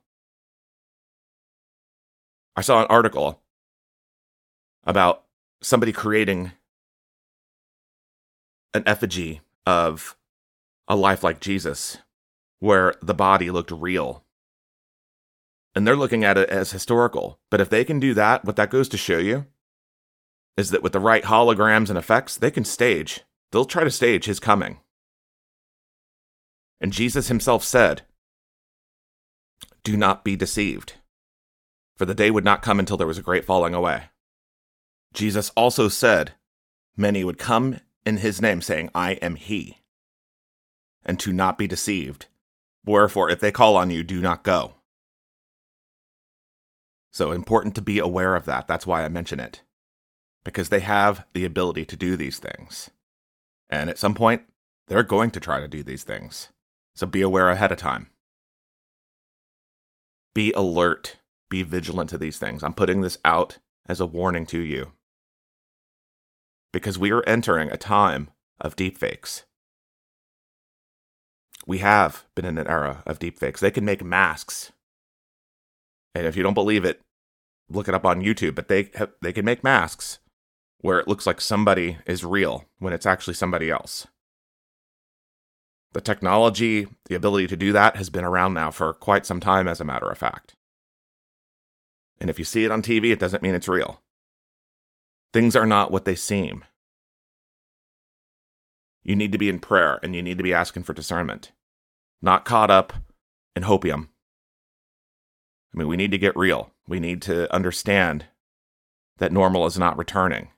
I 2.55 2.61
saw 2.61 2.79
an 2.79 2.87
article 2.89 3.41
about 4.85 5.25
somebody 5.61 5.91
creating 5.91 6.53
an 8.73 8.83
effigy 8.85 9.41
of 9.65 10.15
a 10.87 10.95
life 10.95 11.21
like 11.21 11.41
Jesus 11.41 11.97
where 12.59 12.93
the 13.01 13.13
body 13.13 13.51
looked 13.51 13.71
real 13.71 14.23
and 15.77 15.85
they're 15.85 15.95
looking 15.95 16.23
at 16.23 16.39
it 16.39 16.49
as 16.49 16.71
historical. 16.71 17.39
But 17.51 17.61
if 17.61 17.69
they 17.69 17.85
can 17.85 17.99
do 17.99 18.15
that, 18.15 18.43
what 18.43 18.55
that 18.55 18.71
goes 18.71 18.89
to 18.89 18.97
show 18.97 19.19
you 19.19 19.45
is 20.57 20.71
that 20.71 20.81
with 20.81 20.91
the 20.91 20.99
right 20.99 21.23
holograms 21.23 21.89
and 21.89 21.99
effects, 21.99 22.35
they 22.35 22.49
can 22.49 22.65
stage. 22.65 23.21
They'll 23.51 23.63
try 23.63 23.83
to 23.83 23.91
stage 23.91 24.25
his 24.25 24.39
coming. 24.39 24.79
And 26.81 26.91
Jesus 26.91 27.27
himself 27.27 27.63
said, 27.63 28.01
Do 29.83 29.95
not 29.95 30.23
be 30.23 30.35
deceived, 30.35 30.93
for 31.95 32.05
the 32.05 32.15
day 32.15 32.31
would 32.31 32.43
not 32.43 32.63
come 32.63 32.79
until 32.79 32.97
there 32.97 33.05
was 33.05 33.19
a 33.19 33.21
great 33.21 33.45
falling 33.45 33.75
away. 33.75 34.05
Jesus 35.13 35.51
also 35.55 35.89
said, 35.89 36.33
Many 36.95 37.23
would 37.23 37.37
come 37.37 37.81
in 38.03 38.17
his 38.17 38.41
name, 38.41 38.63
saying, 38.63 38.89
I 38.95 39.11
am 39.11 39.35
he, 39.35 39.83
and 41.05 41.19
to 41.19 41.31
not 41.31 41.59
be 41.59 41.67
deceived. 41.67 42.25
Wherefore, 42.83 43.29
if 43.29 43.39
they 43.39 43.51
call 43.51 43.77
on 43.77 43.91
you, 43.91 44.03
do 44.03 44.19
not 44.19 44.41
go. 44.41 44.76
So 47.11 47.31
important 47.31 47.75
to 47.75 47.81
be 47.81 47.99
aware 47.99 48.35
of 48.35 48.45
that. 48.45 48.67
That's 48.67 48.85
why 48.87 49.03
I 49.03 49.09
mention 49.09 49.39
it. 49.39 49.61
Because 50.43 50.69
they 50.69 50.81
have 50.81 51.25
the 51.33 51.45
ability 51.45 51.85
to 51.85 51.95
do 51.95 52.15
these 52.15 52.39
things. 52.39 52.89
And 53.69 53.89
at 53.89 53.97
some 53.97 54.13
point, 54.13 54.43
they're 54.87 55.03
going 55.03 55.31
to 55.31 55.39
try 55.39 55.59
to 55.59 55.67
do 55.67 55.83
these 55.83 56.03
things. 56.03 56.49
So 56.95 57.05
be 57.05 57.21
aware 57.21 57.49
ahead 57.49 57.71
of 57.71 57.77
time. 57.77 58.09
Be 60.33 60.53
alert, 60.53 61.17
be 61.49 61.63
vigilant 61.63 62.09
to 62.11 62.17
these 62.17 62.37
things. 62.37 62.63
I'm 62.63 62.73
putting 62.73 63.01
this 63.01 63.17
out 63.25 63.57
as 63.87 63.99
a 63.99 64.05
warning 64.05 64.45
to 64.47 64.59
you. 64.59 64.93
Because 66.71 66.99
we 66.99 67.11
are 67.11 67.23
entering 67.27 67.71
a 67.71 67.77
time 67.77 68.29
of 68.59 68.75
deepfakes. 68.75 69.43
We 71.65 71.79
have 71.79 72.25
been 72.35 72.45
in 72.45 72.57
an 72.57 72.67
era 72.67 73.03
of 73.05 73.19
deepfakes. 73.19 73.59
They 73.59 73.71
can 73.71 73.83
make 73.83 74.03
masks. 74.03 74.71
And 76.15 76.25
if 76.25 76.35
you 76.35 76.43
don't 76.43 76.53
believe 76.53 76.85
it, 76.85 77.01
look 77.69 77.87
it 77.87 77.93
up 77.93 78.05
on 78.05 78.21
YouTube, 78.21 78.55
but 78.55 78.67
they 78.67 78.89
they 79.21 79.33
can 79.33 79.45
make 79.45 79.63
masks 79.63 80.19
where 80.79 80.99
it 80.99 81.07
looks 81.07 81.25
like 81.25 81.41
somebody 81.41 81.97
is 82.05 82.23
real 82.23 82.65
when 82.79 82.93
it's 82.93 83.05
actually 83.05 83.33
somebody 83.33 83.69
else. 83.69 84.07
The 85.93 86.01
technology, 86.01 86.87
the 87.05 87.15
ability 87.15 87.47
to 87.47 87.57
do 87.57 87.71
that 87.71 87.95
has 87.95 88.09
been 88.09 88.23
around 88.23 88.53
now 88.53 88.71
for 88.71 88.93
quite 88.93 89.25
some 89.25 89.39
time, 89.39 89.67
as 89.67 89.81
a 89.81 89.85
matter 89.85 90.09
of 90.09 90.17
fact. 90.17 90.53
And 92.19 92.29
if 92.29 92.37
you 92.37 92.45
see 92.45 92.65
it 92.65 92.71
on 92.71 92.81
TV, 92.81 93.11
it 93.11 93.19
doesn't 93.19 93.43
mean 93.43 93.55
it's 93.55 93.67
real. 93.67 94.01
Things 95.33 95.55
are 95.55 95.65
not 95.65 95.91
what 95.91 96.05
they 96.05 96.15
seem. 96.15 96.63
You 99.03 99.15
need 99.15 99.31
to 99.31 99.37
be 99.37 99.49
in 99.49 99.59
prayer 99.59 99.99
and 100.03 100.15
you 100.15 100.21
need 100.21 100.37
to 100.37 100.43
be 100.43 100.53
asking 100.53 100.83
for 100.83 100.93
discernment, 100.93 101.51
not 102.21 102.45
caught 102.45 102.69
up 102.69 102.93
in 103.55 103.63
hopium. 103.63 104.09
I 105.73 105.77
mean, 105.77 105.87
we 105.87 105.97
need 105.97 106.11
to 106.11 106.17
get 106.17 106.35
real. 106.35 106.71
We 106.87 106.99
need 106.99 107.21
to 107.23 107.53
understand 107.53 108.25
that 109.17 109.31
normal 109.31 109.65
is 109.65 109.77
not 109.77 109.97
returning. 109.97 110.49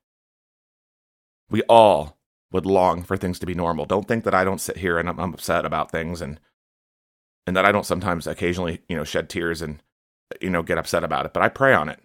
We 1.50 1.62
all 1.64 2.18
would 2.52 2.66
long 2.66 3.04
for 3.04 3.18
things 3.18 3.40
to 3.40 3.46
be 3.46 3.54
normal. 3.54 3.86
Don't 3.86 4.08
think 4.08 4.24
that 4.24 4.34
I 4.34 4.44
don't 4.44 4.62
sit 4.62 4.78
here 4.78 4.98
and 4.98 5.10
I'm, 5.10 5.20
I'm 5.20 5.34
upset 5.34 5.66
about 5.66 5.92
things 5.92 6.22
and 6.22 6.40
and 7.48 7.56
that 7.58 7.66
I 7.66 7.72
don't 7.72 7.86
sometimes 7.86 8.28
occasionally, 8.28 8.82
you 8.88 8.96
know, 8.96 9.04
shed 9.04 9.30
tears 9.30 9.62
and 9.62 9.82
you 10.42 10.50
know, 10.50 10.62
get 10.62 10.78
upset 10.78 11.04
about 11.04 11.26
it, 11.26 11.34
but 11.34 11.42
I 11.42 11.50
pray 11.50 11.74
on 11.74 11.90
it. 11.90 12.00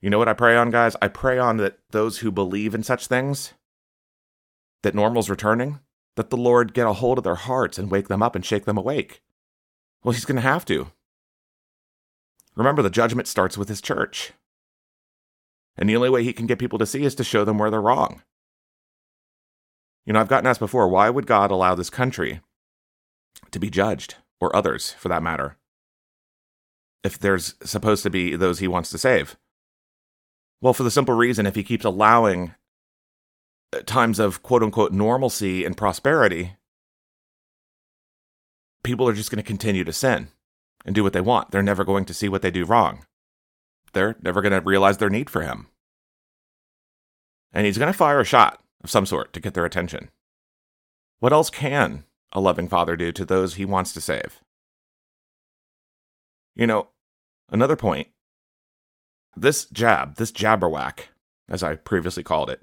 You 0.00 0.10
know 0.10 0.18
what 0.18 0.28
I 0.28 0.34
pray 0.34 0.56
on, 0.56 0.70
guys? 0.70 0.94
I 1.00 1.08
pray 1.08 1.38
on 1.38 1.56
that 1.56 1.78
those 1.90 2.18
who 2.18 2.30
believe 2.30 2.74
in 2.74 2.82
such 2.82 3.06
things, 3.06 3.54
that 4.82 4.94
normal's 4.94 5.30
returning, 5.30 5.80
that 6.16 6.30
the 6.30 6.36
Lord 6.36 6.74
get 6.74 6.86
a 6.86 6.92
hold 6.92 7.18
of 7.18 7.24
their 7.24 7.34
hearts 7.34 7.78
and 7.78 7.90
wake 7.90 8.08
them 8.08 8.22
up 8.22 8.36
and 8.36 8.44
shake 8.44 8.66
them 8.66 8.76
awake. 8.76 9.22
Well, 10.02 10.12
he's 10.12 10.26
going 10.26 10.36
to 10.36 10.42
have 10.42 10.64
to. 10.66 10.92
Remember, 12.56 12.82
the 12.82 12.90
judgment 12.90 13.28
starts 13.28 13.58
with 13.58 13.68
his 13.68 13.80
church. 13.80 14.32
And 15.76 15.88
the 15.88 15.96
only 15.96 16.10
way 16.10 16.22
he 16.22 16.32
can 16.32 16.46
get 16.46 16.58
people 16.58 16.78
to 16.78 16.86
see 16.86 17.04
is 17.04 17.14
to 17.16 17.24
show 17.24 17.44
them 17.44 17.58
where 17.58 17.70
they're 17.70 17.80
wrong. 17.80 18.22
You 20.06 20.12
know, 20.12 20.20
I've 20.20 20.28
gotten 20.28 20.46
asked 20.46 20.60
before 20.60 20.88
why 20.88 21.10
would 21.10 21.26
God 21.26 21.50
allow 21.50 21.74
this 21.74 21.90
country 21.90 22.40
to 23.50 23.58
be 23.58 23.70
judged, 23.70 24.16
or 24.40 24.54
others 24.54 24.92
for 24.92 25.08
that 25.08 25.22
matter, 25.22 25.56
if 27.02 27.18
there's 27.18 27.54
supposed 27.62 28.02
to 28.04 28.10
be 28.10 28.36
those 28.36 28.58
he 28.58 28.68
wants 28.68 28.90
to 28.90 28.98
save? 28.98 29.36
Well, 30.60 30.74
for 30.74 30.82
the 30.82 30.90
simple 30.90 31.14
reason 31.14 31.46
if 31.46 31.54
he 31.56 31.64
keeps 31.64 31.84
allowing 31.84 32.54
uh, 33.74 33.80
times 33.80 34.18
of 34.18 34.42
quote 34.42 34.62
unquote 34.62 34.92
normalcy 34.92 35.64
and 35.64 35.76
prosperity, 35.76 36.56
people 38.84 39.08
are 39.08 39.14
just 39.14 39.30
going 39.30 39.42
to 39.42 39.46
continue 39.46 39.84
to 39.84 39.92
sin 39.92 40.28
and 40.84 40.94
do 40.94 41.02
what 41.02 41.12
they 41.12 41.20
want. 41.20 41.50
They're 41.50 41.62
never 41.62 41.84
going 41.84 42.04
to 42.06 42.14
see 42.14 42.28
what 42.28 42.42
they 42.42 42.50
do 42.50 42.64
wrong. 42.64 43.04
They're 43.92 44.16
never 44.22 44.42
going 44.42 44.52
to 44.52 44.60
realize 44.60 44.98
their 44.98 45.10
need 45.10 45.30
for 45.30 45.42
him. 45.42 45.68
And 47.52 47.66
he's 47.66 47.78
going 47.78 47.92
to 47.92 47.96
fire 47.96 48.20
a 48.20 48.24
shot 48.24 48.60
of 48.82 48.90
some 48.90 49.06
sort 49.06 49.32
to 49.32 49.40
get 49.40 49.54
their 49.54 49.64
attention. 49.64 50.10
What 51.20 51.32
else 51.32 51.48
can 51.50 52.04
a 52.32 52.40
loving 52.40 52.68
father 52.68 52.96
do 52.96 53.12
to 53.12 53.24
those 53.24 53.54
he 53.54 53.64
wants 53.64 53.92
to 53.92 54.00
save? 54.00 54.40
You 56.54 56.66
know, 56.66 56.88
another 57.50 57.76
point 57.76 58.08
this 59.36 59.64
jab, 59.66 60.16
this 60.16 60.30
jabberwack, 60.30 61.06
as 61.48 61.62
I 61.62 61.74
previously 61.74 62.22
called 62.22 62.50
it, 62.50 62.62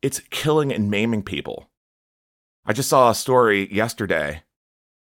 it's 0.00 0.20
killing 0.30 0.72
and 0.72 0.90
maiming 0.90 1.22
people. 1.22 1.70
I 2.64 2.72
just 2.72 2.88
saw 2.88 3.10
a 3.10 3.14
story 3.14 3.72
yesterday 3.72 4.42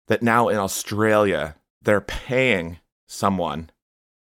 that 0.08 0.23
now 0.23 0.49
in 0.49 0.56
Australia, 0.56 1.56
they're 1.82 2.00
paying 2.00 2.78
someone 3.06 3.70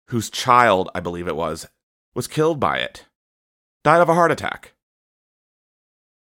whose 0.09 0.31
child, 0.31 0.91
I 0.95 1.01
believe 1.01 1.29
it 1.29 1.37
was, 1.37 1.67
was 2.15 2.27
killed 2.27 2.59
by 2.59 2.79
it, 2.79 3.05
died 3.85 4.01
of 4.01 4.09
a 4.09 4.15
heart 4.15 4.33
attack 4.33 4.73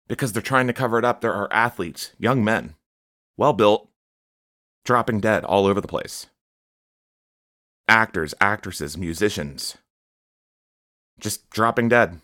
because 0.08 0.32
they're 0.32 0.42
trying 0.42 0.66
to 0.66 0.72
cover 0.72 0.98
it 0.98 1.04
up. 1.04 1.20
There 1.20 1.34
are 1.34 1.52
athletes, 1.52 2.12
young 2.18 2.44
men, 2.44 2.74
well 3.36 3.52
built, 3.52 3.88
dropping 4.84 5.20
dead 5.20 5.44
all 5.44 5.66
over 5.66 5.80
the 5.80 5.88
place. 5.88 6.26
Actors, 7.88 8.34
actresses, 8.40 8.96
musicians, 8.96 9.76
just 11.18 11.48
dropping 11.50 11.88
dead. 11.88 12.20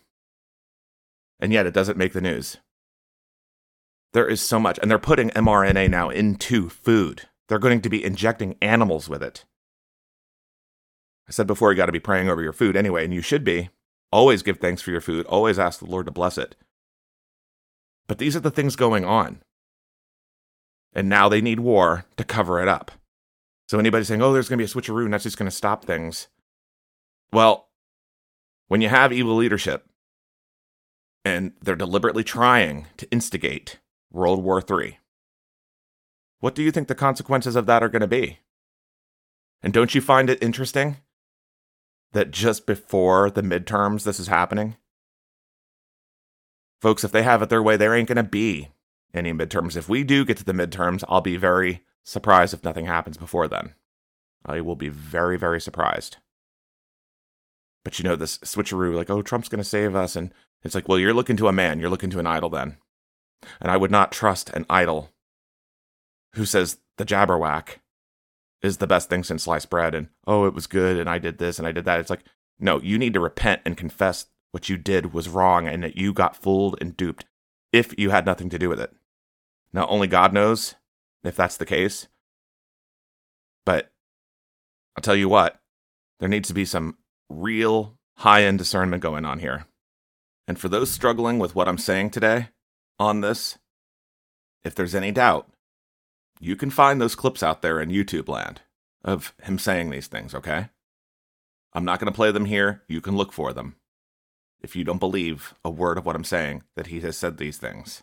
And 1.39 1.53
yet 1.53 1.67
it 1.67 1.75
doesn't 1.75 1.99
make 1.99 2.13
the 2.13 2.21
news. 2.21 2.59
There 4.13 4.29
is 4.29 4.41
so 4.41 4.59
much, 4.59 4.79
and 4.81 4.91
they're 4.91 4.99
putting 4.99 5.31
mRNA 5.31 5.89
now 5.91 6.11
into 6.11 6.69
food. 6.69 7.29
They're 7.51 7.59
going 7.59 7.81
to 7.81 7.89
be 7.91 8.05
injecting 8.05 8.57
animals 8.63 9.09
with 9.09 9.25
it. 9.25 9.45
I 11.29 11.33
said 11.33 11.49
before, 11.49 11.73
you 11.73 11.77
got 11.77 11.87
to 11.87 11.93
be 11.93 11.99
praying 11.99 12.29
over 12.29 12.41
your 12.41 12.53
food 12.53 12.77
anyway, 12.77 13.05
and 13.05 13.13
you 13.13 13.23
should 13.23 13.43
be. 13.43 13.71
Always 14.13 14.45
give 14.45 14.59
thanks 14.59 14.83
for 14.83 14.93
your 14.93 15.01
food. 15.01 15.27
Always 15.27 15.59
ask 15.59 15.81
the 15.81 15.91
Lord 15.91 16.07
to 16.07 16.13
bless 16.13 16.39
it. 16.39 16.55
But 18.07 18.19
these 18.19 18.37
are 18.37 18.41
the 18.41 18.53
things 18.53 18.77
going 18.77 19.05
on. 19.05 19.41
And 20.93 21.09
now 21.09 21.29
they 21.29 21.41
need 21.41 21.59
war 21.59 22.05
to 22.17 22.23
cover 22.23 22.63
it 22.63 22.69
up. 22.69 22.93
So 23.69 23.81
anybody 23.81 24.05
saying, 24.05 24.23
oh, 24.23 24.33
there's 24.33 24.49
going 24.49 24.61
to 24.61 24.65
be 24.65 24.71
a 24.71 24.73
switcheroo 24.73 25.05
and 25.05 25.13
that's 25.13 25.25
just 25.25 25.37
going 25.37 25.51
to 25.51 25.57
stop 25.57 25.85
things. 25.85 26.29
Well, 27.33 27.69
when 28.69 28.81
you 28.81 28.91
have 28.91 29.13
evil 29.13 29.35
leadership 29.35 29.87
and 31.25 31.51
they're 31.61 31.75
deliberately 31.75 32.23
trying 32.23 32.87
to 32.99 33.11
instigate 33.11 33.81
World 34.13 34.45
War 34.45 34.63
III, 34.63 35.00
what 36.41 36.55
do 36.55 36.63
you 36.63 36.71
think 36.71 36.89
the 36.89 36.95
consequences 36.95 37.55
of 37.55 37.67
that 37.67 37.83
are 37.83 37.89
going 37.89 38.01
to 38.01 38.09
be? 38.09 38.41
And 39.63 39.73
don't 39.73 39.95
you 39.95 40.01
find 40.01 40.29
it 40.31 40.43
interesting 40.43 40.97
that 42.13 42.31
just 42.31 42.67
before 42.67 43.31
the 43.31 43.43
midterms 43.43 44.05
this 44.05 44.19
is 44.19 44.29
happening? 44.29 44.77
Folks, 46.81 47.05
if 47.05 47.13
they 47.13 47.23
have 47.23 47.43
it 47.43 47.51
their 47.51 47.63
way, 47.63 47.77
there 47.77 47.95
ain't 47.95 48.09
going 48.09 48.17
to 48.17 48.23
be 48.23 48.69
any 49.13 49.33
midterms. 49.33 49.77
If 49.77 49.89
we 49.89 50.03
do 50.03 50.25
get 50.25 50.39
to 50.39 50.45
the 50.45 50.55
midterms, 50.55 51.05
I'll 51.09 51.21
be 51.21 51.37
very 51.37 51.83
surprised 52.05 52.55
if 52.55 52.65
nothing 52.65 52.87
happens 52.87 53.19
before 53.19 53.47
then. 53.49 53.75
I 54.45 54.63
will 54.63 54.77
be 54.77 54.89
very, 54.89 55.37
very 55.37 55.61
surprised. 55.61 56.17
But 57.85 57.99
you 57.99 58.05
know, 58.05 58.17
this 58.17 58.39
switcheroo, 58.39 58.95
like, 58.95 59.11
oh, 59.11 59.21
Trump's 59.21 59.51
going 59.51 59.63
to 59.63 59.65
save 59.65 59.95
us. 59.95 60.17
And 60.17 60.33
it's 60.63 60.75
like, 60.75 60.89
well, 60.89 60.99
you're 60.99 61.15
looking 61.15 61.37
to 61.37 61.49
a 61.49 61.53
man, 61.53 61.81
you're 61.81 61.91
looking 61.91 62.11
to 62.11 62.19
an 62.19 62.27
idol 62.27 62.49
then. 62.49 62.79
And 63.61 63.71
I 63.71 63.77
would 63.77 63.91
not 63.91 64.13
trust 64.13 64.51
an 64.51 64.65
idol 64.71 65.11
who 66.35 66.45
says 66.45 66.79
the 66.97 67.05
jabberwack 67.05 67.79
is 68.63 68.77
the 68.77 68.87
best 68.87 69.09
thing 69.09 69.25
since 69.25 69.45
sliced 69.45 69.71
bread 69.71 69.95
and, 69.95 70.09
oh, 70.27 70.47
it 70.47 70.55
was 70.55 70.67
good 70.67 70.99
and 70.99 71.09
I 71.09 71.19
did 71.19 71.39
this 71.39 71.59
and 71.59 71.67
I 71.67 71.73
did 71.73 71.85
that. 71.87 72.01
It's 72.01 72.11
like, 72.11 72.25
no, 72.59 72.81
you 72.81 72.99
need 72.99 73.15
to 73.15 73.21
repent 73.21 73.63
and 73.65 73.77
confess 73.77 74.27
what 74.53 74.69
you 74.69 74.77
did 74.77 75.13
was 75.13 75.29
wrong 75.29 75.67
and 75.67 75.83
that 75.83 75.97
you 75.97 76.13
got 76.13 76.37
fooled 76.37 76.77
and 76.81 76.97
duped 76.97 77.25
if 77.73 77.97
you 77.99 78.11
had 78.11 78.27
nothing 78.27 78.51
to 78.51 78.59
do 78.59 78.69
with 78.69 78.81
it. 78.81 78.93
Now, 79.73 79.87
only 79.87 80.09
God 80.09 80.33
knows 80.33 80.75
if 81.23 81.37
that's 81.37 81.57
the 81.57 81.67
case. 81.67 82.09
But 83.65 83.93
I'll 84.97 85.03
tell 85.03 85.17
you 85.17 85.29
what, 85.29 85.61
there 86.19 86.29
needs 86.29 86.49
to 86.49 86.55
be 86.55 86.65
some 86.65 86.97
real 87.29 87.97
high 88.17 88.45
end 88.45 88.59
discernment 88.59 89.03
going 89.03 89.25
on 89.25 89.39
here. 89.39 89.67
And 90.49 90.59
for 90.59 90.69
those 90.69 90.91
struggling 90.91 91.39
with 91.39 91.55
what 91.55 91.69
I'm 91.69 91.79
saying 91.79 92.11
today 92.11 92.49
on 92.99 93.21
this, 93.21 93.59
if 94.65 94.75
there's 94.75 94.95
any 94.95 95.13
doubt, 95.13 95.49
you 96.41 96.57
can 96.57 96.71
find 96.71 97.01
those 97.01 97.15
clips 97.15 97.43
out 97.43 97.63
there 97.63 97.81
in 97.81 97.91
YouTube 97.91 98.29
land 98.29 98.63
of 99.05 99.35
him 99.43 99.59
saying 99.59 99.91
these 99.91 100.07
things, 100.07 100.35
okay? 100.35 100.71
I'm 101.73 101.85
not 101.85 102.01
going 102.01 102.11
to 102.11 102.17
play 102.17 102.33
them 102.33 102.47
here. 102.47 102.83
You 102.89 103.01
can 103.01 103.17
look 103.17 103.33
for 103.33 103.53
them 103.53 103.77
if 104.61 104.75
you 104.75 104.85
don't 104.85 104.99
believe 104.99 105.55
a 105.65 105.71
word 105.71 105.99
of 105.99 106.07
what 106.07 106.17
I'm 106.17 106.25
saying 106.25 106.63
that 106.77 106.89
he 106.89 107.01
has 107.01 107.17
said 107.17 107.37
these 107.37 107.59
things. 107.59 108.03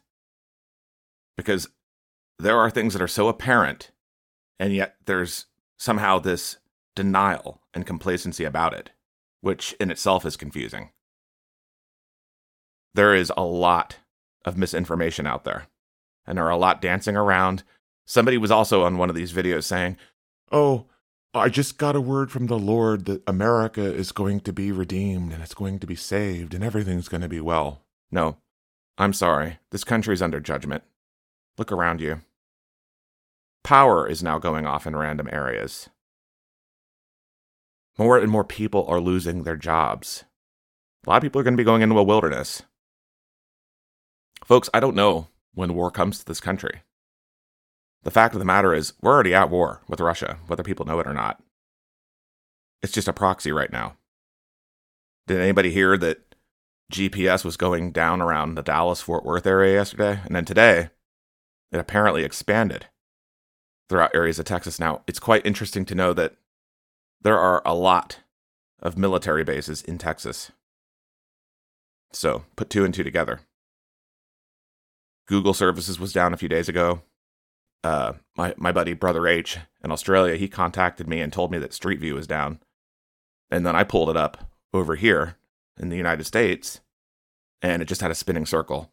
Because 1.36 1.68
there 2.40 2.58
are 2.58 2.70
things 2.70 2.94
that 2.94 3.02
are 3.02 3.08
so 3.08 3.28
apparent, 3.28 3.92
and 4.60 4.74
yet 4.74 4.96
there's 5.06 5.48
somehow 5.78 6.20
this 6.20 6.58
denial 6.96 7.62
and 7.74 7.86
complacency 7.86 8.44
about 8.44 8.74
it, 8.74 8.92
which 9.42 9.74
in 9.80 9.92
itself 9.92 10.26
is 10.26 10.38
confusing. 10.38 10.92
There 12.94 13.14
is 13.14 13.32
a 13.36 13.44
lot 13.44 13.98
of 14.46 14.58
misinformation 14.58 15.28
out 15.28 15.44
there, 15.44 15.68
and 16.26 16.38
there 16.38 16.46
are 16.46 16.52
a 16.52 16.58
lot 16.58 16.82
dancing 16.82 17.16
around. 17.16 17.64
Somebody 18.08 18.38
was 18.38 18.52
also 18.52 18.84
on 18.84 18.98
one 18.98 19.10
of 19.10 19.16
these 19.16 19.34
videos 19.34 19.66
saying, 19.66 19.98
Oh, 20.52 20.88
I 21.34 21.50
just 21.50 21.78
got 21.78 21.96
a 21.96 22.02
word 22.02 22.32
from 22.32 22.48
the 22.48 22.58
Lord 22.58 23.06
that 23.06 23.22
America 23.28 23.84
is 23.84 24.12
going 24.14 24.40
to 24.42 24.54
be 24.54 24.72
redeemed 24.72 25.34
and 25.34 25.44
it's 25.44 25.54
going 25.54 25.78
to 25.80 25.88
be 25.88 25.96
saved 25.96 26.54
and 26.54 26.64
everything's 26.64 27.10
going 27.10 27.22
to 27.22 27.28
be 27.30 27.42
well. 27.42 27.82
No, 28.10 28.38
I'm 28.98 29.14
sorry. 29.14 29.60
This 29.72 29.84
country 29.84 30.14
is 30.14 30.22
under 30.22 30.40
judgment. 30.40 30.84
Look 31.58 31.72
around 31.72 32.02
you. 32.02 32.22
Power 33.64 34.08
is 34.08 34.24
now 34.24 34.40
going 34.40 34.66
off 34.66 34.88
in 34.88 34.96
random 34.96 35.30
areas. 35.32 35.90
more 37.98 38.18
and 38.18 38.32
more 38.32 38.46
people 38.46 38.86
are 38.88 39.02
losing 39.02 39.44
their 39.44 39.58
jobs. 39.58 40.24
A 41.06 41.10
lot 41.10 41.18
of 41.18 41.24
people 41.24 41.42
are 41.42 41.44
going 41.44 41.56
to 41.56 41.62
be 41.62 41.66
going 41.66 41.82
into 41.82 42.00
a 42.00 42.04
wilderness. 42.04 42.64
Folks, 44.46 44.70
I 44.74 44.80
don't 44.80 44.96
know 44.96 45.28
when 45.54 45.74
war 45.74 45.92
comes 45.92 46.20
to 46.20 46.26
this 46.26 46.40
country. 46.40 46.82
The 48.08 48.12
fact 48.12 48.34
of 48.34 48.40
the 48.40 48.46
matter 48.46 48.74
is, 48.74 48.94
we're 49.02 49.12
already 49.12 49.34
at 49.34 49.50
war 49.50 49.82
with 49.90 50.00
Russia, 50.00 50.38
whether 50.48 50.64
people 50.64 50.86
know 50.86 50.98
it 51.02 51.08
or 51.08 51.14
not. 51.14 51.44
It's 52.82 52.94
just 52.94 53.10
a 53.10 53.14
proxy 53.14 53.52
right 53.52 53.70
now. 53.70 53.98
Did 55.28 55.42
anybody 55.42 55.72
hear 55.72 55.98
that 55.98 56.34
GPS 56.90 57.44
was 57.44 57.58
going 57.58 57.92
down 57.92 58.22
around 58.22 58.56
the 58.56 58.64
Dallas 58.64 59.02
Fort 59.02 59.26
Worth 59.26 59.46
area 59.46 59.74
yesterday? 59.74 60.22
And 60.24 60.34
then 60.34 60.46
today, 60.46 60.90
it 61.70 61.80
apparently 61.80 62.24
expanded 62.24 62.86
throughout 63.90 64.16
areas 64.16 64.40
of 64.40 64.46
Texas. 64.46 64.80
Now, 64.80 65.02
it's 65.06 65.20
quite 65.20 65.46
interesting 65.46 65.84
to 65.84 65.94
know 65.94 66.14
that 66.14 66.38
there 67.22 67.38
are 67.38 67.62
a 67.66 67.76
lot 67.76 68.22
of 68.82 68.98
military 68.98 69.44
bases 69.44 69.82
in 69.82 69.98
Texas. 69.98 70.54
So 72.14 72.46
put 72.56 72.70
two 72.70 72.86
and 72.86 72.94
two 72.94 73.04
together. 73.04 73.42
Google 75.28 75.54
services 75.54 76.00
was 76.00 76.14
down 76.14 76.34
a 76.34 76.38
few 76.38 76.48
days 76.48 76.70
ago. 76.70 77.02
Uh, 77.84 78.14
my 78.36 78.54
my 78.58 78.72
buddy 78.72 78.94
brother 78.94 79.28
H 79.28 79.58
in 79.84 79.92
Australia, 79.92 80.36
he 80.36 80.48
contacted 80.48 81.08
me 81.08 81.22
and 81.22 81.32
told 81.32 81.52
me 81.52 81.58
that 81.60 81.74
Street 81.74 82.00
View 82.00 82.16
was 82.16 82.28
down, 82.28 82.60
and 83.50 83.66
then 83.66 83.76
I 83.76 83.84
pulled 83.84 84.10
it 84.10 84.18
up 84.18 84.52
over 84.74 84.96
here 84.96 85.38
in 85.80 85.90
the 85.90 85.98
United 85.98 86.26
States, 86.26 86.82
and 87.62 87.82
it 87.82 87.86
just 87.86 88.02
had 88.02 88.12
a 88.12 88.16
spinning 88.16 88.46
circle. 88.46 88.92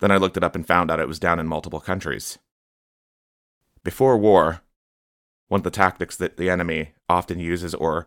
Then 0.00 0.10
I 0.10 0.16
looked 0.16 0.36
it 0.36 0.44
up 0.44 0.54
and 0.54 0.66
found 0.66 0.90
out 0.90 1.00
it 1.00 1.08
was 1.08 1.18
down 1.18 1.38
in 1.38 1.46
multiple 1.46 1.80
countries. 1.80 2.38
Before 3.84 4.18
war, 4.18 4.62
one 5.48 5.60
of 5.60 5.64
the 5.64 5.70
tactics 5.70 6.16
that 6.16 6.36
the 6.36 6.50
enemy 6.50 6.92
often 7.08 7.38
uses 7.38 7.74
or 7.74 8.06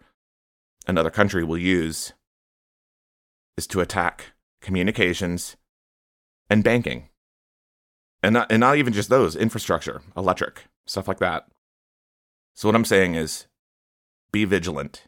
another 0.88 1.10
country 1.10 1.44
will 1.44 1.58
use 1.58 2.14
is 3.58 3.68
to 3.68 3.82
attack 3.82 4.34
communications 4.62 5.56
and 6.50 6.64
banking. 6.64 7.10
And 8.24 8.34
not, 8.34 8.52
and 8.52 8.62
not 8.62 8.78
even 8.78 8.94
just 8.94 9.10
those, 9.10 9.36
infrastructure, 9.36 10.02
electric, 10.16 10.64
stuff 10.88 11.10
like 11.10 11.20
that. 11.20 11.46
So, 12.56 12.68
what 12.68 12.76
I'm 12.76 12.86
saying 12.86 13.16
is 13.16 13.48
be 14.32 14.46
vigilant. 14.46 15.04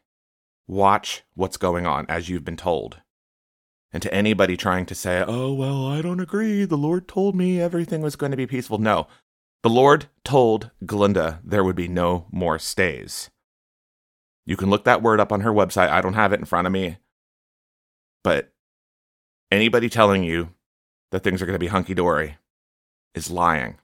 Watch 0.67 1.23
what's 1.33 1.57
going 1.57 1.85
on 1.85 2.05
as 2.09 2.27
you've 2.27 2.43
been 2.43 2.57
told. 2.57 2.97
And 3.93 4.03
to 4.03 4.13
anybody 4.13 4.57
trying 4.57 4.85
to 4.87 4.95
say, 4.95 5.23
oh, 5.25 5.53
well, 5.53 5.87
I 5.87 6.01
don't 6.01 6.19
agree. 6.19 6.65
The 6.65 6.75
Lord 6.75 7.07
told 7.07 7.35
me 7.35 7.61
everything 7.61 8.01
was 8.01 8.17
going 8.17 8.31
to 8.31 8.37
be 8.37 8.47
peaceful. 8.47 8.77
No, 8.77 9.07
the 9.63 9.69
Lord 9.69 10.07
told 10.25 10.71
Glinda 10.85 11.39
there 11.43 11.63
would 11.63 11.75
be 11.75 11.87
no 11.87 12.25
more 12.31 12.59
stays. 12.59 13.29
You 14.45 14.57
can 14.57 14.69
look 14.69 14.83
that 14.83 15.01
word 15.01 15.19
up 15.21 15.31
on 15.31 15.41
her 15.41 15.51
website. 15.51 15.89
I 15.89 16.01
don't 16.01 16.13
have 16.13 16.33
it 16.33 16.39
in 16.39 16.45
front 16.45 16.67
of 16.67 16.73
me. 16.73 16.97
But 18.23 18.51
anybody 19.51 19.87
telling 19.87 20.23
you 20.23 20.49
that 21.11 21.23
things 21.23 21.41
are 21.41 21.45
going 21.45 21.55
to 21.55 21.59
be 21.59 21.67
hunky 21.67 21.93
dory 21.93 22.37
is 23.15 23.31
lying, 23.31 23.77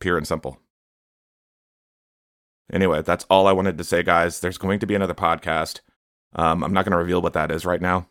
pure 0.00 0.16
and 0.16 0.26
simple. 0.26 0.60
Anyway, 2.72 3.02
that's 3.02 3.26
all 3.28 3.46
I 3.46 3.52
wanted 3.52 3.76
to 3.78 3.84
say, 3.84 4.02
guys. 4.02 4.40
There's 4.40 4.58
going 4.58 4.78
to 4.78 4.86
be 4.86 4.94
another 4.94 5.14
podcast. 5.14 5.80
Um, 6.34 6.62
I'm 6.62 6.72
not 6.72 6.84
going 6.84 6.92
to 6.92 6.98
reveal 6.98 7.22
what 7.22 7.32
that 7.34 7.50
is 7.50 7.64
right 7.64 7.80
now, 7.80 8.08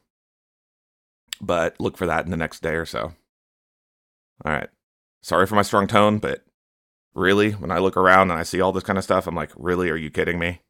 but 1.42 1.80
look 1.80 1.98
for 1.98 2.06
that 2.06 2.26
in 2.26 2.32
the 2.32 2.38
next 2.38 2.62
day 2.62 2.76
or 2.76 2.86
so. 2.86 3.14
All 4.46 4.52
right. 4.52 4.70
Sorry 5.22 5.46
for 5.46 5.56
my 5.56 5.62
strong 5.62 5.88
tone, 5.88 6.20
but 6.20 6.44
really, 7.14 7.52
when 7.52 7.72
I 7.72 7.80
look 7.80 7.98
around 7.98 8.32
and 8.32 8.40
I 8.40 8.44
see 8.44 8.62
all 8.62 8.72
this 8.72 8.84
kind 8.84 8.98
of 8.98 9.04
stuff, 9.04 9.28
I'm 9.28 9.36
like, 9.36 9.52
really? 9.56 9.90
Are 9.90 9.96
you 9.96 10.10
kidding 10.10 10.40
me? 10.40 10.62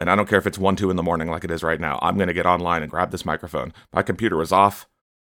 And 0.00 0.10
I 0.10 0.16
don't 0.16 0.28
care 0.28 0.38
if 0.38 0.46
it's 0.46 0.58
1, 0.58 0.76
2 0.76 0.90
in 0.90 0.96
the 0.96 1.02
morning 1.02 1.28
like 1.28 1.44
it 1.44 1.50
is 1.50 1.62
right 1.62 1.80
now. 1.80 1.98
I'm 2.00 2.16
going 2.16 2.28
to 2.28 2.34
get 2.34 2.46
online 2.46 2.82
and 2.82 2.90
grab 2.90 3.10
this 3.10 3.26
microphone. 3.26 3.72
My 3.92 4.02
computer 4.02 4.36
was 4.36 4.50
off, 4.50 4.88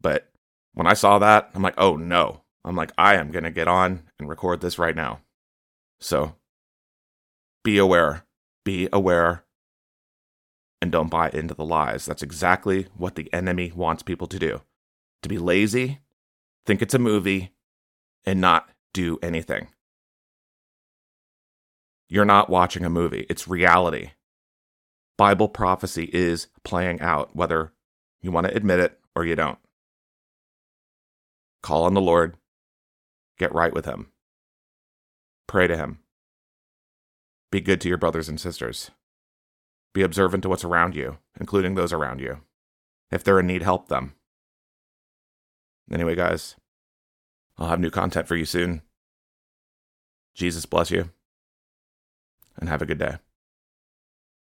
but 0.00 0.30
when 0.74 0.86
I 0.86 0.94
saw 0.94 1.18
that, 1.18 1.50
I'm 1.54 1.62
like, 1.62 1.74
oh 1.78 1.96
no. 1.96 2.41
I'm 2.64 2.76
like, 2.76 2.92
I 2.96 3.16
am 3.16 3.30
going 3.30 3.44
to 3.44 3.50
get 3.50 3.68
on 3.68 4.02
and 4.18 4.28
record 4.28 4.60
this 4.60 4.78
right 4.78 4.94
now. 4.94 5.20
So 6.00 6.36
be 7.64 7.78
aware. 7.78 8.24
Be 8.64 8.88
aware. 8.92 9.44
And 10.80 10.92
don't 10.92 11.10
buy 11.10 11.30
into 11.30 11.54
the 11.54 11.64
lies. 11.64 12.06
That's 12.06 12.22
exactly 12.22 12.86
what 12.96 13.14
the 13.14 13.32
enemy 13.32 13.72
wants 13.74 14.02
people 14.02 14.26
to 14.28 14.38
do 14.38 14.62
to 15.22 15.28
be 15.28 15.38
lazy, 15.38 16.00
think 16.66 16.82
it's 16.82 16.94
a 16.94 16.98
movie, 16.98 17.52
and 18.24 18.40
not 18.40 18.68
do 18.92 19.18
anything. 19.22 19.68
You're 22.08 22.24
not 22.24 22.50
watching 22.50 22.84
a 22.84 22.90
movie, 22.90 23.26
it's 23.30 23.48
reality. 23.48 24.10
Bible 25.16 25.48
prophecy 25.48 26.10
is 26.12 26.48
playing 26.64 27.00
out, 27.00 27.34
whether 27.34 27.72
you 28.20 28.30
want 28.30 28.46
to 28.46 28.54
admit 28.54 28.80
it 28.80 28.98
or 29.14 29.24
you 29.24 29.36
don't. 29.36 29.58
Call 31.62 31.84
on 31.84 31.94
the 31.94 32.00
Lord, 32.00 32.36
get 33.42 33.54
right 33.54 33.74
with 33.74 33.84
Him, 33.86 34.12
pray 35.48 35.66
to 35.66 35.76
Him, 35.76 35.98
be 37.50 37.60
good 37.60 37.80
to 37.80 37.88
your 37.88 37.98
brothers 37.98 38.28
and 38.28 38.40
sisters, 38.40 38.92
be 39.92 40.02
observant 40.02 40.44
to 40.44 40.48
what's 40.48 40.64
around 40.64 40.94
you, 40.94 41.18
including 41.40 41.74
those 41.74 41.92
around 41.92 42.20
you. 42.20 42.40
If 43.10 43.24
they're 43.24 43.40
in 43.40 43.48
need, 43.48 43.62
help 43.62 43.88
them. 43.88 44.14
Anyway, 45.90 46.14
guys, 46.14 46.54
I'll 47.58 47.68
have 47.68 47.80
new 47.80 47.90
content 47.90 48.28
for 48.28 48.36
you 48.36 48.44
soon. 48.44 48.82
Jesus 50.34 50.64
bless 50.64 50.90
you, 50.90 51.10
and 52.56 52.68
have 52.68 52.80
a 52.80 52.86
good 52.86 52.98
day. 52.98 53.16